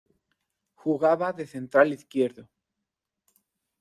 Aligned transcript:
Jugaba 0.73 1.31
de 1.31 1.45
central 1.45 1.93
izquierdo. 1.93 2.49